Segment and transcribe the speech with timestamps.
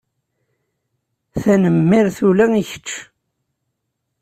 [1.39, 2.17] Tanemmirt!
[2.29, 2.89] Ula i kečč!